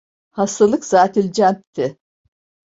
[0.31, 1.97] Hastalık zatülcenpti.